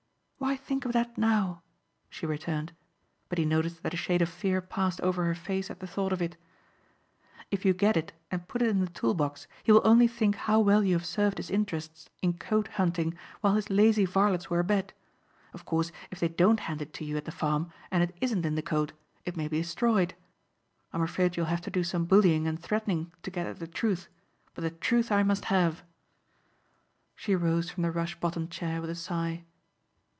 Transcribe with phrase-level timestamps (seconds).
[0.41, 1.61] "Why think of that now?"
[2.09, 2.73] she returned.
[3.29, 6.11] But he noticed that a shade of fear passed over her face at the thought
[6.11, 6.35] of it.
[7.51, 10.35] "If you get it and put it in the tool box he will only think
[10.35, 14.59] how well you have served his interests in coat hunting while his lazy varlets were
[14.59, 14.93] abed.
[15.53, 18.43] Of course if they don't hand it to you at the farm and it isn't
[18.45, 18.93] in the coat
[19.25, 20.15] it may be destroyed.
[20.91, 24.07] I'm afraid you'll have to do some bullying and threatening to get at the truth
[24.55, 25.83] but the truth I must have."
[27.15, 29.43] She rose from the rush bottomed chair with a sigh.